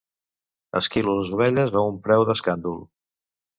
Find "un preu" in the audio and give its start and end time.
1.91-2.27